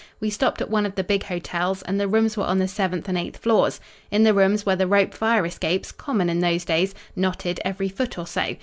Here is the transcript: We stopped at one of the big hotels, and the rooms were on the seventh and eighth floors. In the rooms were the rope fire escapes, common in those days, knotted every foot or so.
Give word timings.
We 0.19 0.31
stopped 0.31 0.63
at 0.63 0.69
one 0.71 0.87
of 0.87 0.95
the 0.95 1.03
big 1.03 1.25
hotels, 1.25 1.83
and 1.83 1.99
the 1.99 2.07
rooms 2.07 2.35
were 2.35 2.45
on 2.45 2.57
the 2.57 2.67
seventh 2.67 3.07
and 3.07 3.15
eighth 3.15 3.37
floors. 3.37 3.79
In 4.09 4.23
the 4.23 4.33
rooms 4.33 4.65
were 4.65 4.75
the 4.75 4.87
rope 4.87 5.13
fire 5.13 5.45
escapes, 5.45 5.91
common 5.91 6.27
in 6.27 6.39
those 6.39 6.65
days, 6.65 6.95
knotted 7.15 7.59
every 7.63 7.87
foot 7.89 8.17
or 8.17 8.25
so. 8.25 8.55